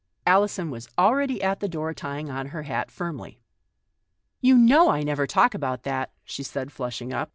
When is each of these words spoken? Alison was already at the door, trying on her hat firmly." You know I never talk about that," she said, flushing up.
Alison 0.25 0.71
was 0.71 0.87
already 0.97 1.43
at 1.43 1.59
the 1.59 1.67
door, 1.69 1.93
trying 1.93 2.27
on 2.31 2.47
her 2.47 2.63
hat 2.63 2.89
firmly." 2.89 3.39
You 4.41 4.57
know 4.57 4.89
I 4.89 5.03
never 5.03 5.27
talk 5.27 5.53
about 5.53 5.83
that," 5.83 6.11
she 6.23 6.41
said, 6.41 6.71
flushing 6.71 7.13
up. 7.13 7.29